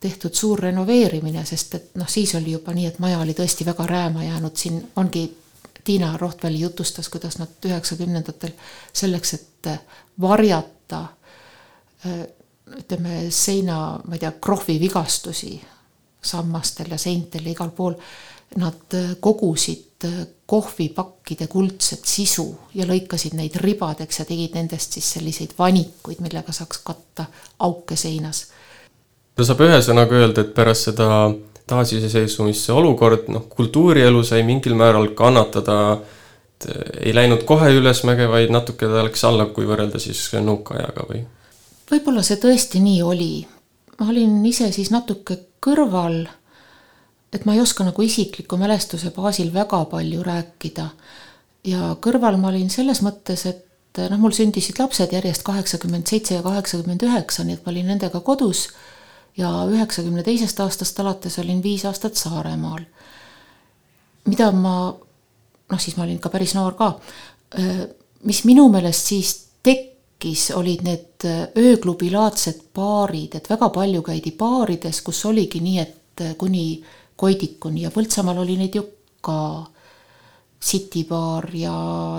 [0.00, 3.86] tehtud suur renoveerimine, sest et noh, siis oli juba nii, et maja oli tõesti väga
[3.86, 5.36] rääma jäänud, siin ongi
[5.84, 8.52] Tiina Rohtväli jutustas, kuidas nad üheksakümnendatel
[8.92, 9.68] selleks, et
[10.20, 11.08] varjata Äh,
[12.04, 15.54] ütleme, seina, ma ei tea, krohvivigastusi
[16.22, 17.96] sammastel ja seintel ja igal pool.
[18.60, 25.12] Nad äh, kogusid äh, kohvipakkide kuldset sisu ja lõikasid neid ribadeks ja tegid nendest siis
[25.14, 27.28] selliseid vanikuid, millega saaks katta
[27.66, 28.48] auke seinas.
[29.38, 31.06] no saab ühesõnaga öelda, et pärast seda
[31.70, 36.00] taasiseseisvumist see olukord, noh, kultuurielu sai mingil määral kannatada,
[36.98, 41.22] ei läinud kohe ülesmäge, vaid natuke ta läks alla, kui võrrelda siis nõukaajaga või?
[41.90, 43.32] Võib-olla see tõesti nii oli.
[44.00, 46.22] ma olin ise siis natuke kõrval,
[47.32, 50.88] et ma ei oska nagu isikliku mälestuse baasil väga palju rääkida.
[51.64, 56.42] ja kõrval ma olin selles mõttes, et noh, mul sündisid lapsed järjest kaheksakümmend seitse ja
[56.42, 58.68] kaheksakümmend üheksa, nii et ma olin nendega kodus
[59.36, 62.84] ja üheksakümne teisest aastast alates olin viis aastat Saaremaal.
[64.24, 64.94] mida ma,
[65.70, 66.92] noh, siis ma olin ikka päris noor ka,
[68.24, 69.89] mis minu meelest siis tekkis,
[70.20, 76.20] tekkis, olid need äh, ööklubilaadsed baarid, et väga palju käidi baarides, kus oligi nii, et
[76.20, 76.82] äh, kuni
[77.16, 78.84] Koidikuni ja Põltsamaal oli neid ju
[79.20, 79.66] ka.
[80.60, 81.72] City baar ja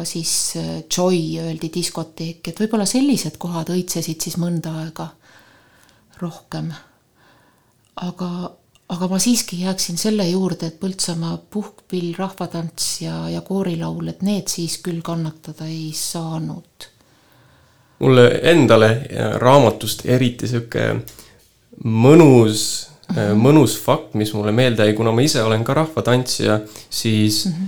[0.03, 5.11] siis äh, Joy öeldi diskoteek, et võib-olla sellised kohad õitsesid siis mõnda aega
[6.17, 6.71] rohkem.
[8.01, 8.29] aga,
[8.89, 14.49] aga ma siiski jääksin selle juurde, et Põltsamaa puhkpill, rahvatants ja, ja koorilaul, et need
[14.49, 16.90] siis küll kannatada ei saanud
[18.01, 18.89] mulle endale
[19.41, 20.87] raamatust eriti sihuke
[21.85, 22.63] mõnus
[23.35, 26.59] mõnus fakt, mis mulle meelde jäi, kuna ma ise olen ka rahvatantsija,
[26.89, 27.67] siis mm -hmm.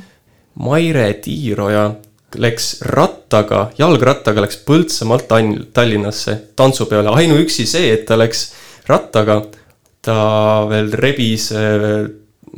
[0.64, 1.96] Maire Tiiroja
[2.36, 5.28] läks rattaga, jalgrattaga läks Põltsamaalt
[5.74, 8.52] Tallinnasse tantsupeole, ainuüksi see, et ta läks
[8.88, 9.42] rattaga,
[10.02, 11.52] ta veel rebis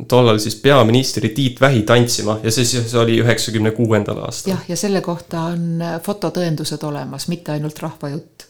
[0.08, 4.52] tollal siis peaministri Tiit Vähi tantsima ja see siis oli üheksakümne kuuendal aastal.
[4.52, 8.46] jah, ja selle kohta on äh, fototõendused olemas, mitte ainult rahvajutt.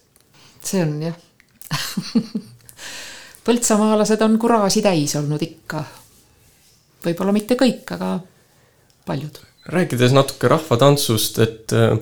[0.65, 1.17] see on jah
[3.47, 5.85] põltsamaalased on kuraasi täis olnud ikka.
[7.07, 8.19] võib-olla mitte kõik, aga
[9.07, 9.39] paljud.
[9.71, 11.99] rääkides natuke rahvatantsust, et äh,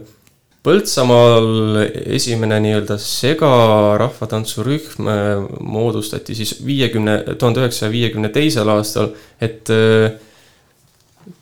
[0.65, 1.77] Põltsamaal
[2.17, 9.11] esimene nii-öelda segarahvatantsurühm äh, moodustati siis viiekümne, tuhande üheksasaja viiekümne teisel aastal,
[9.45, 10.17] et äh,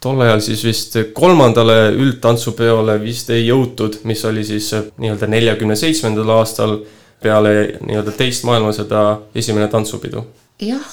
[0.02, 6.30] tol ajal siis vist kolmandale üldtantsupeole vist ei jõutud, mis oli siis nii-öelda neljakümne seitsmendal
[6.40, 6.80] aastal
[7.22, 10.24] peale nii-öelda teist maailmasõda esimene tantsupidu.
[10.62, 10.86] jah,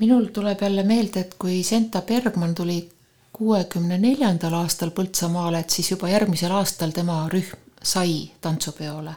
[0.00, 2.88] minul tuleb jälle meelde, et kui Senta Bergman tuli
[3.36, 9.14] kuuekümne neljandal aastal Põltsamaale, et siis juba järgmisel aastal tema rühm sai tantsupeole.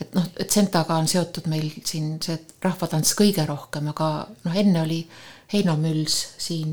[0.00, 4.08] et noh, et Sentaga on seotud meil siin see rahvatants kõige rohkem, aga
[4.44, 5.00] noh, enne oli
[5.52, 6.72] heinamüls siin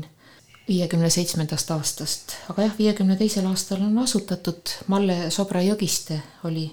[0.68, 6.70] viiekümne seitsmendast aastast, aga jah, viiekümne teisel aastal on asutatud, Malle Sobra Jõgiste oli.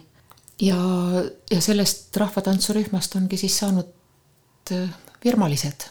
[0.61, 0.77] ja,
[1.51, 4.89] ja sellest rahvatantsurühmast ongi siis saanud äh,
[5.25, 5.89] virmalised.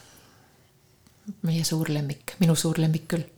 [1.42, 3.35] meie suur lemmik, minu suur lemmik küll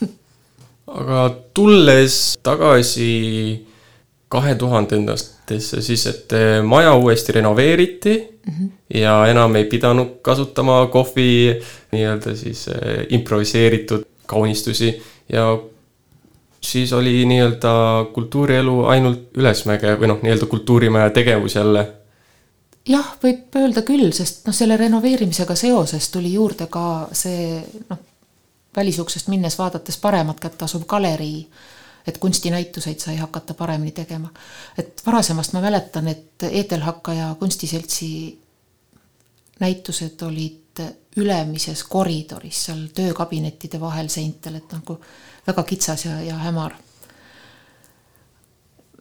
[1.00, 3.66] aga tulles tagasi
[4.28, 8.70] kahe tuhandendatesse, siis et eh, maja uuesti renoveeriti mm -hmm.
[8.94, 11.60] ja enam ei pidanud kasutama kohvi
[11.92, 15.58] nii-öelda siis eh, improviseeritud kaunistusi ja
[16.60, 21.86] siis oli nii-öelda kultuurielu ainult ülesmäge või noh, nii-öelda kultuurimaja tegevus jälle.
[22.88, 27.98] jah, võib öelda küll, sest noh, selle renoveerimisega seoses tuli juurde ka see noh,
[28.76, 31.50] välisuksest minnes vaadates paremat kätt asuv galerii,
[32.06, 34.28] et kunstinäituseid sai hakata paremini tegema.
[34.78, 38.40] et varasemast ma mäletan, et Eetelhakkaja kunstiseltsi
[39.60, 40.82] näitused olid
[41.16, 44.98] ülemises koridoris, seal töökabinettide vahel seintel, et nagu
[45.46, 46.76] väga kitsas ja, ja hämar.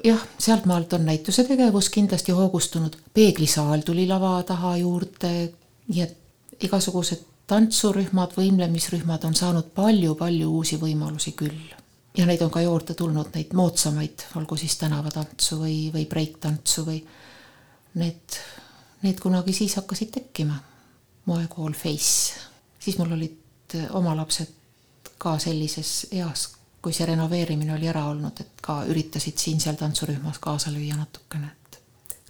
[0.03, 5.31] jah, sealtmaalt on näituse tegevus kindlasti hoogustunud, peeglisaal tuli lava taha juurde,
[5.87, 11.73] nii et igasugused tantsurühmad, võimlemisrühmad on saanud palju-palju uusi võimalusi küll.
[12.17, 17.01] ja neid on ka juurde tulnud, neid moodsamaid, olgu siis tänavatantsu või, või breiktantsu või
[17.99, 18.37] need,
[19.03, 20.59] need kunagi siis hakkasid tekkima.
[21.25, 22.39] moekool Face,
[22.79, 24.51] siis mul olid oma lapsed
[25.17, 26.49] ka sellises eas,
[26.81, 31.79] kui see renoveerimine oli ära olnud, et ka üritasid siin-seal tantsurühmas kaasa lüüa natukene, et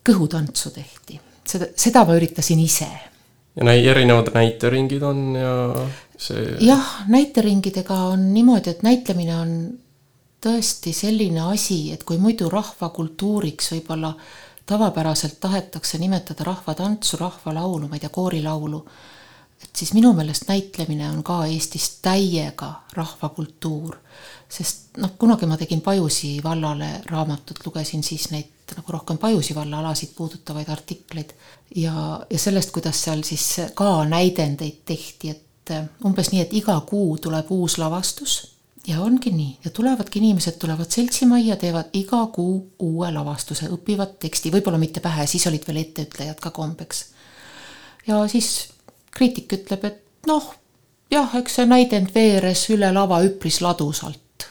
[0.04, 2.90] kõhutantsu tehti, seda, seda ma üritasin ise
[3.56, 5.56] ja näi-, erinevad näiteringid on ja
[6.18, 6.58] see.
[6.60, 9.56] jah, näiteringidega on niimoodi, et näitlemine on
[10.46, 14.14] tõesti selline asi, et kui muidu rahvakultuuriks võib-olla
[14.66, 18.82] tavapäraselt tahetakse nimetada rahvatantsu, rahvalaulu, ma ei tea, koorilaulu,
[19.64, 23.98] et siis minu meelest näitlemine on ka Eestis täiega rahvakultuur.
[24.50, 29.80] sest noh, kunagi ma tegin Pajusi vallale raamatut, lugesin siis neid nagu rohkem Pajusi valla
[29.80, 31.34] alasid puudutavaid artikleid
[31.76, 36.78] ja, ja sellest, kuidas seal siis ka näidendeid tehti, et äh, umbes nii, et iga
[36.88, 38.56] kuu tuleb uus lavastus.
[38.88, 39.58] Ja ongi nii.
[39.66, 45.26] Ja tulevadki inimesed, tulevad seltsimajja, teevad iga kuu uue lavastuse, õpivad teksti, võib-olla mitte pähe,
[45.26, 47.06] siis olid veel etteütlejad ka kombeks.
[48.08, 48.70] ja siis
[49.16, 50.52] kriitik ütleb, et noh,
[51.12, 54.50] jah, eks see näidend veeres üle lava üpris ladusalt.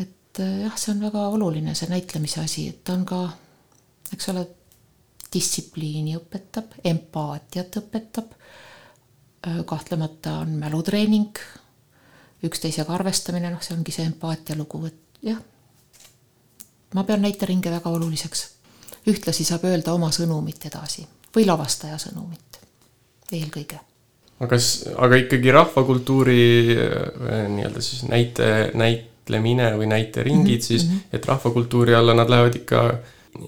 [0.00, 3.20] Et äh, jah, see on väga oluline, see näitlemise asi, et on ka,
[4.16, 4.46] eks ole,
[5.36, 8.34] distsipliini õpetab, empaatiat õpetab,
[9.68, 11.38] kahtlemata on mälutreening,
[12.46, 15.40] üksteisega arvestamine, noh, see ongi see empaatia lugu, et jah,
[16.94, 18.46] ma pean näiteringe väga oluliseks.
[19.06, 22.56] ühtlasi saab öelda oma sõnumit edasi või lavastaja sõnumit
[23.30, 23.78] eelkõige
[24.40, 26.40] aga kas, aga ikkagi rahvakultuuri
[27.54, 30.62] nii-öelda siis näite, näite näitlemine või näiteringid mm, -hmm.
[30.62, 30.96] siis mhm.
[31.12, 32.98] et rahvakultuuri alla nad lähevad ikka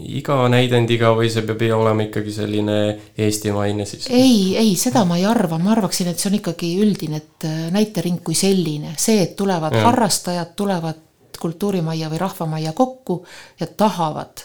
[0.05, 2.79] iga näidendiga või see peab olema ikkagi selline
[3.19, 4.09] eestimaine siis?
[4.11, 7.69] ei, ei, seda ma ei arva, ma arvaksin, et see on ikkagi üldine, et äh,
[7.75, 9.85] näitering kui selline, see, et tulevad ja.
[9.89, 11.05] harrastajad, tulevad
[11.39, 13.21] kultuurimajja või rahvamajja kokku
[13.61, 14.43] ja tahavad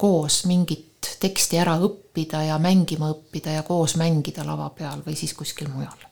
[0.00, 5.34] koos mingit teksti ära õppida ja mängima õppida ja koos mängida lava peal või siis
[5.36, 6.08] kuskil mujal.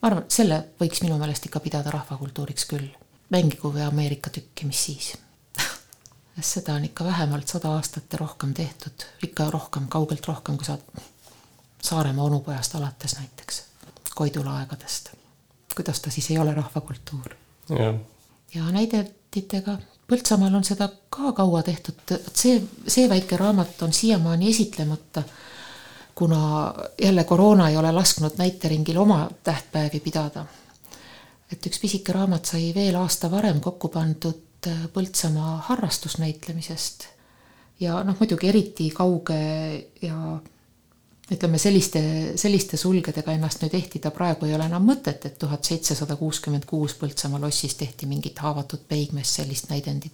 [0.00, 2.88] ma arvan, selle võiks minu meelest ikka pidada rahvakultuuriks küll
[3.34, 5.14] mängigu või Ameerika tükki, mis siis
[6.40, 10.78] seda on ikka vähemalt sada aastat ja rohkem tehtud, ikka rohkem, kaugelt rohkem, kui sa
[11.82, 13.62] Saaremaa onupojast alates näiteks,
[14.14, 15.10] Koidula aegadest.
[15.76, 17.34] kuidas ta siis ei ole rahvakultuur?
[18.54, 19.78] ja näidetitega,
[20.08, 25.22] Põltsamaal on seda ka kaua tehtud, see, see väike raamat on siiamaani esitlemata,
[26.14, 30.44] kuna jälle koroona ei ole lasknud näiteringil oma tähtpäevi pidada
[31.52, 34.53] et üks pisike raamat sai veel aasta varem kokku pandud
[34.92, 37.06] Põltsamaa harrastusnäitlemisest.
[37.80, 39.38] ja noh, muidugi eriti kauge
[40.02, 40.18] ja
[41.32, 42.00] ütleme selliste,
[42.36, 46.96] selliste sulgedega ennast nüüd ehtida praegu ei ole enam mõtet, et tuhat seitsesada kuuskümmend kuus
[47.00, 50.12] Põltsamaa lossis tehti mingit haavatud peigmeest sellist näidendit.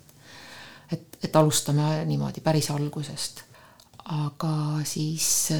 [0.92, 3.42] et, et alustame niimoodi päris algusest.
[4.04, 5.52] aga siis,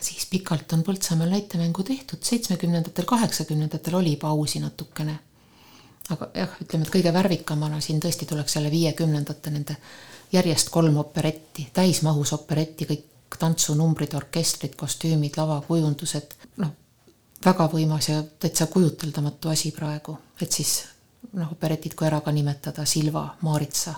[0.00, 5.18] siis pikalt on Põltsamaal näitemängu tehtud, seitsmekümnendatel, kaheksakümnendatel oli pausi natukene.
[6.10, 9.76] Aga jah, ütleme, et kõige värvikamana siin tõesti tuleks jälle viiekümnendate nende
[10.32, 16.72] järjest kolm operetti, täismahus operetti, kõik tantsunumbrid, orkestrid, kostüümid, lavakujundused, noh,
[17.44, 20.84] väga võimas ja täitsa kujuteldamatu asi praegu, et siis
[21.32, 23.94] noh, operetid kui ära ka nimetada, Silva, Maaritsa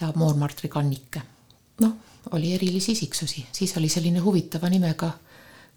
[0.00, 1.22] ja Moormartri kannike.
[1.80, 1.92] noh,
[2.30, 5.10] oli erilisi isiksusi, siis oli selline huvitava nimega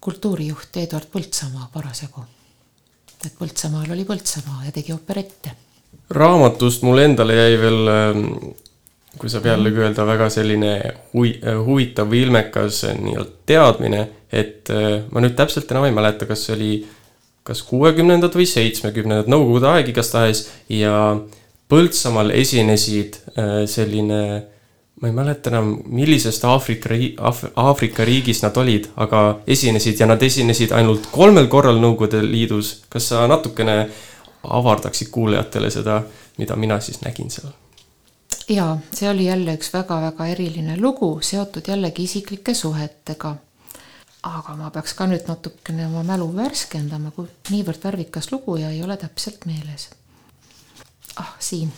[0.00, 2.24] kultuurijuht Eduard Põltsamaa parasjagu.
[3.26, 5.56] Et Põltsamaal oli Põltsamaa ja tegi operette.
[6.10, 8.24] raamatust mulle endale jäi veel ähm,
[9.18, 10.72] kui saab jällegi öelda, väga selline
[11.14, 14.02] hui-, huvitav või ilmekas nii-öelda teadmine,
[14.32, 16.70] et äh, ma nüüd täpselt enam ei mäleta, kas see oli
[17.46, 21.16] kas kuuekümnendad või seitsmekümnendad, Nõukogude aeg igastahes ja
[21.70, 24.20] Põltsamaal esinesid äh, selline,
[25.00, 26.88] ma ei mäleta enam, millisest Aafrika
[27.56, 32.82] Aafrika riigist nad olid, aga esinesid ja nad esinesid ainult kolmel korral Nõukogude Liidus.
[32.88, 33.90] kas sa natukene
[34.42, 36.02] avardaksid kuulajatele seda,
[36.38, 37.52] mida mina siis nägin seal?
[38.48, 43.36] jaa, see oli jälle üks väga-väga eriline lugu, seotud jällegi isiklike suhetega.
[44.22, 48.82] aga ma peaks ka nüüd natukene oma mälu värskendama, kui niivõrd värvikas lugu ja ei
[48.82, 49.90] ole täpselt meeles.
[51.16, 51.72] ah, siin.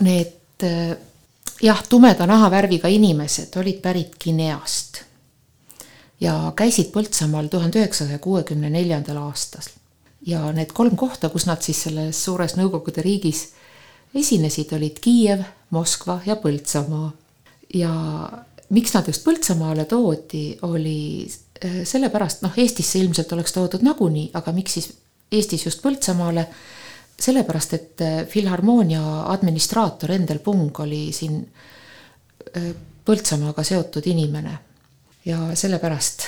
[0.00, 0.68] Need
[1.62, 5.02] jah, tumeda nahavärviga inimesed olid pärit Guineast
[6.22, 9.66] ja käisid Põltsamaal tuhande üheksasaja kuuekümne neljandal aastal.
[10.26, 13.48] ja need kolm kohta, kus nad siis selles suures Nõukogude riigis
[14.14, 17.12] esinesid, olid Kiiev, Moskva ja Põltsamaa.
[17.74, 17.92] ja
[18.70, 21.26] miks nad just Põltsamaale toodi, oli
[21.64, 24.92] äh, sellepärast, noh, Eestisse ilmselt oleks toodud nagunii, aga miks siis
[25.32, 26.46] Eestis just Põltsamaale,
[27.22, 29.02] sellepärast et äh, Filharmoonia
[29.32, 31.42] administraator Endel Pung oli siin
[32.56, 34.58] äh, Põltsamaaga seotud inimene.
[35.24, 36.24] ja sellepärast,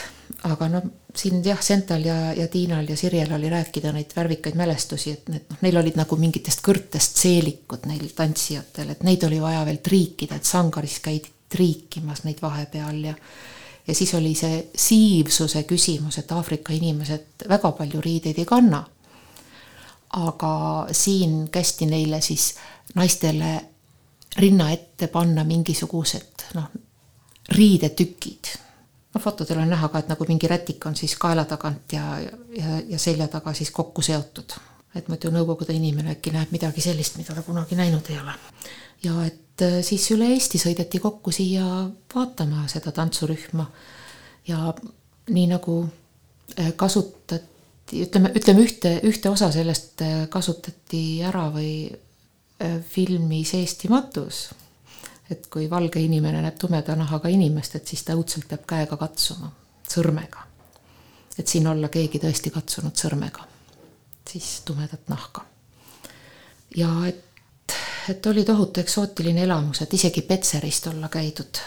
[0.50, 0.82] aga noh
[1.16, 5.50] siin jah, Sental ja, ja Tiinal ja Sirjel oli rääkida neid värvikaid mälestusi, et need
[5.50, 10.38] noh, neil olid nagu mingitest kõrtest seelikud neil tantsijatel, et neid oli vaja veel triikida,
[10.38, 13.14] et sangaris käidi triikimas neid vahepeal ja
[13.86, 18.80] ja siis oli see siivsuse küsimus, et Aafrika inimesed väga palju riideid ei kanna.
[20.14, 22.54] Aga siin kästi neile siis
[22.94, 23.54] naistele
[24.38, 26.68] rinna ette panna mingisugused noh,
[27.54, 28.52] riidetükid
[29.14, 32.18] noh, fotodel on näha ka, et nagu mingi rätik on siis kaela tagant ja,
[32.58, 34.56] ja, ja selja taga siis kokku seotud.
[34.94, 38.34] et muidu Nõukogude inimene äkki näeb midagi sellist, mida ta kunagi näinud ei ole.
[39.02, 43.66] ja et äh, siis üle Eesti sõideti kokku siia vaatama seda tantsurühma
[44.48, 44.74] ja
[45.30, 45.80] nii nagu
[46.58, 47.53] äh, kasutati,
[47.92, 51.74] ütleme, ütleme ühte, ühte osa sellest äh, kasutati ära või
[52.88, 54.44] filmis Eesti matus
[55.30, 59.50] et kui valge inimene näeb tumeda nahaga inimest, et siis ta õudselt peab käega katsuma,
[59.88, 60.46] sõrmega.
[61.38, 63.46] et siin olla keegi tõesti katsunud sõrmega,
[64.28, 65.44] siis tumedat nahka.
[66.76, 67.74] ja et,
[68.08, 71.62] et oli tohutu eksootiline elamus, et isegi Petserist olla käidud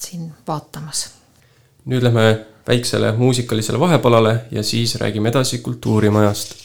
[0.00, 1.08] siin vaatamas.
[1.84, 6.61] nüüd lähme väiksele muusikalisele vahepalale ja siis räägime edasi Kultuurimajast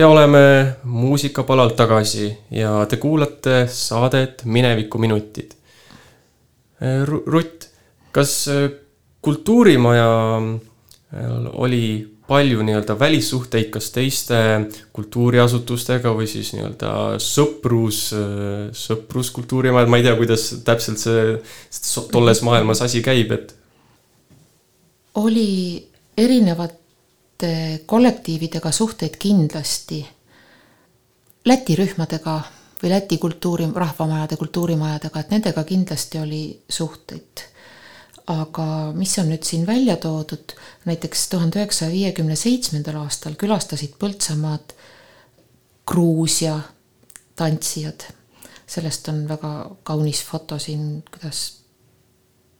[0.00, 5.52] ja oleme muusikapalalt tagasi ja te kuulate saadet Minevikuminutid.
[7.04, 7.66] Rutt,
[8.12, 8.70] kas äh,
[9.20, 11.84] kultuurimaja äh, oli
[12.30, 14.38] palju nii-öelda välissuhteid, kas teiste
[14.96, 18.04] kultuuriasutustega või siis nii-öelda sõprus,
[18.84, 23.50] sõpruskultuurimajad, ma ei tea, kuidas täpselt see tolles maailmas asi käib, et
[25.18, 25.50] oli
[27.42, 30.06] erinevate kollektiividega suhteid kindlasti.
[31.44, 32.40] Läti rühmadega
[32.82, 37.48] või Läti kultuuri, rahvamajade, kultuurimajadega, et nendega kindlasti oli suhteid.
[38.30, 40.52] aga mis on nüüd siin välja toodud,
[40.86, 44.74] näiteks tuhande üheksasaja viiekümne seitsmendal aastal külastasid Põltsamaad
[45.86, 46.60] Gruusia
[47.36, 48.04] tantsijad.
[48.66, 51.62] sellest on väga kaunis foto siin, kuidas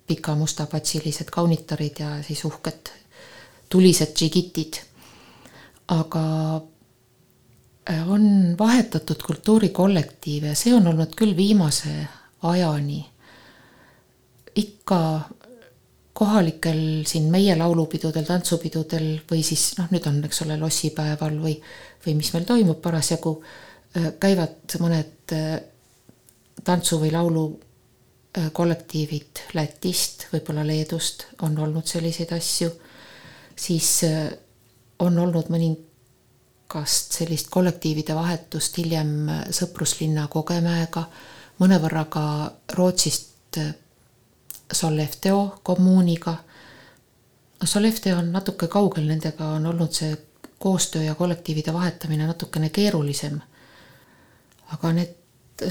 [0.06, 2.90] pika mustapatsilised kaunitarid ja siis uhked
[3.70, 4.80] tulised džigitid.
[5.90, 6.24] aga
[7.90, 11.94] äh, on vahetatud kultuurikollektiive ja see on olnud küll viimase
[12.42, 13.06] ajani.
[14.54, 15.00] ikka
[16.12, 21.56] kohalikel siin meie laulupidudel, tantsupidudel või siis noh, nüüd on, eks ole, lossipäeval või,
[22.06, 23.34] või mis meil toimub parasjagu,
[23.96, 25.58] äh, käivad mõned äh,
[26.64, 27.44] tantsu või laulu
[28.30, 32.68] kollektiivid Lätist, võib-olla Leedust on olnud selliseid asju,
[33.60, 33.90] siis
[35.00, 41.04] on olnud mõningast sellist kollektiivide vahetust hiljem sõpruslinna Kogemäega,
[41.60, 42.24] mõnevõrra ka
[42.76, 43.60] Rootsist
[44.72, 46.36] Sollefteå kommuuniga.
[47.64, 50.16] Sollefteå on natuke kaugel, nendega on olnud see
[50.60, 53.40] koostöö ja kollektiivide vahetamine natukene keerulisem.
[54.70, 55.16] aga need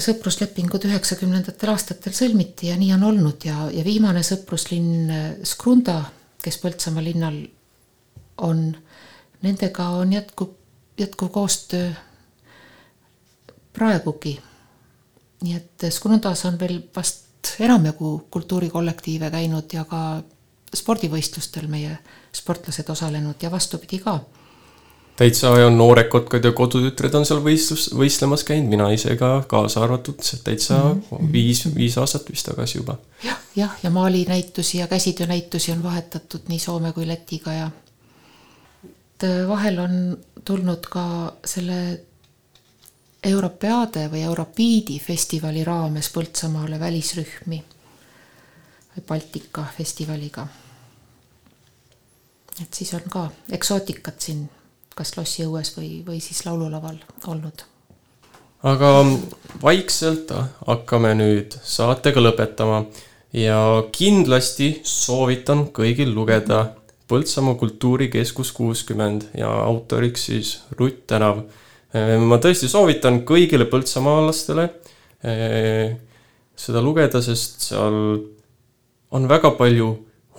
[0.04, 5.08] sõpruslepingud üheksakümnendatel aastatel sõlmiti ja nii on olnud ja, ja viimane sõpruslinn
[5.46, 6.02] Skrunda,
[6.42, 7.38] kes Põltsamaa linnal
[8.40, 8.76] on,
[9.42, 10.56] nendega on jätkub,
[10.98, 11.90] jätkuv koostöö
[13.72, 14.40] praegugi.
[15.42, 20.22] nii et Skrundas on veel vast enamjagu kultuurikollektiive käinud ja ka
[20.76, 21.96] spordivõistlustel meie
[22.32, 24.18] sportlased osalenud ja vastupidi ka
[25.20, 29.82] täitsa ja noored kotkad ja kodutütred on seal võistlus, võistlemas käinud, mina ise ka kaasa
[29.84, 31.32] arvatud, täitsa mm -hmm.
[31.32, 32.96] viis, viis aastat vist tagasi juba.
[33.24, 37.70] jah, jah, ja maalinäitusi ja käsitöönäitusi on vahetatud nii Soome kui Lätiga ja
[39.20, 42.00] et vahel on tulnud ka selle
[43.24, 47.58] Europeade või Europiidi festivali raames Põltsamaale välisrühmi
[48.94, 50.46] või Baltika festivaliga.
[52.62, 54.48] et siis on ka eksootikat siin
[54.94, 56.96] kas lossiõues või, või siis laululaval
[57.26, 57.62] olnud.
[58.62, 58.90] aga
[59.62, 60.32] vaikselt
[60.66, 62.84] hakkame nüüd saatega lõpetama
[63.32, 66.74] ja kindlasti soovitan kõigil lugeda
[67.10, 71.42] Põltsamaa Kultuurikeskus kuuskümmend ja autoriks siis Rutt Tänav.
[72.22, 74.68] ma tõesti soovitan kõigile põltsamaalastele
[76.60, 77.96] seda lugeda, sest seal
[79.10, 79.88] on väga palju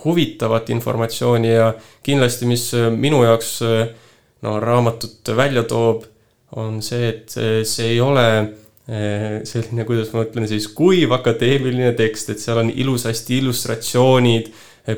[0.06, 3.52] huvitavat informatsiooni ja kindlasti, mis minu jaoks
[4.42, 6.08] no raamatut välja toob,
[6.58, 7.36] on see, et
[7.68, 8.26] see ei ole
[9.48, 14.50] selline, kuidas ma ütlen siis, kuiv akadeemiline tekst, et seal on ilusasti illustratsioonid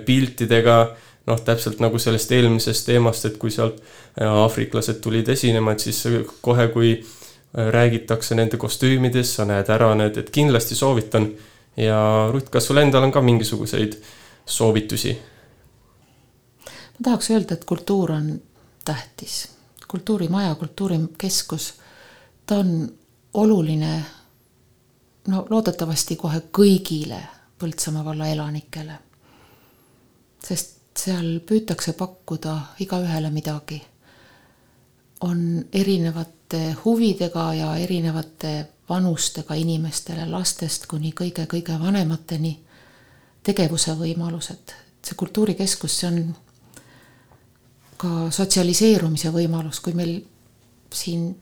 [0.08, 0.78] piltidega,
[1.26, 6.04] noh, täpselt nagu sellest eelmisest teemast, et kui sealt eh, aafriklased tulid esinema, et siis
[6.42, 6.96] kohe, kui
[7.54, 11.32] räägitakse nende kostüümidest, sa näed ära need, et kindlasti soovitan.
[11.78, 13.98] ja Ruth, kas sul endal on ka mingisuguseid
[14.46, 15.18] soovitusi?
[16.94, 18.42] ma tahaks öelda, et kultuur on
[18.86, 19.50] tähtis.
[19.88, 21.74] kultuurimaja, kultuurikeskus,
[22.46, 22.94] ta on
[23.34, 24.04] oluline
[25.28, 27.22] no loodetavasti kohe kõigile
[27.60, 28.94] Põltsamaa valla elanikele.
[30.44, 33.82] sest seal püütakse pakkuda igaühele midagi.
[35.24, 42.60] on erinevate huvidega ja erinevate vanustega inimestele, lastest kuni kõige-kõige vanemateni
[43.44, 44.74] tegevuse võimalused.
[45.04, 46.36] see kultuurikeskus, see on
[47.98, 50.22] ka sotsialiseerumise võimalus, kui meil
[50.94, 51.36] siin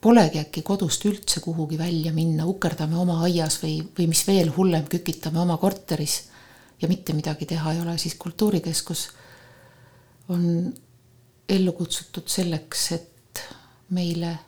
[0.00, 4.86] polegi äkki kodust üldse kuhugi välja minna, ukerdame oma aias või, või mis veel hullem,
[4.90, 6.22] kükitame oma korteris
[6.82, 9.08] ja mitte midagi teha ei ole, siis kultuurikeskus
[10.28, 10.74] on
[11.48, 13.42] ellu kutsutud selleks, et
[13.90, 14.38] meile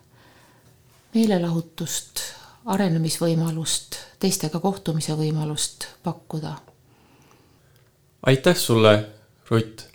[1.13, 2.21] meelelahutust,
[2.65, 6.57] arenemisvõimalust, teistega kohtumise võimalust pakkuda.
[8.25, 9.05] aitäh sulle,
[9.49, 9.89] Rutt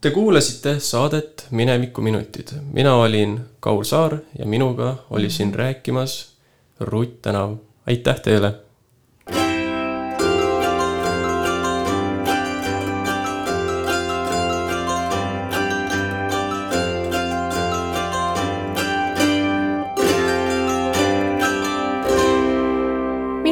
[0.00, 2.48] Te kuulasite saadet Minevikuminutid.
[2.72, 6.28] mina olin Kaur Saar ja minuga oli siin rääkimas
[6.80, 7.56] Rutt Tänav.
[7.86, 8.67] aitäh teile!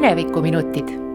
[0.06, 1.05] Minevikuminutid